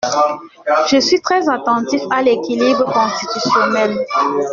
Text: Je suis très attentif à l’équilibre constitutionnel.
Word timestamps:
Je 0.89 0.99
suis 0.99 1.21
très 1.21 1.47
attentif 1.47 2.01
à 2.09 2.23
l’équilibre 2.23 2.91
constitutionnel. 2.91 3.99